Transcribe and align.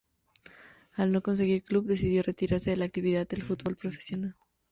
Al 0.93 1.11
no 1.11 1.21
conseguir 1.21 1.61
club, 1.61 1.85
decidió 1.85 2.23
retirarse 2.23 2.71
de 2.71 2.75
la 2.77 2.85
actividad 2.85 3.27
del 3.27 3.43
fútbol 3.43 3.75
profesional. 3.75 4.35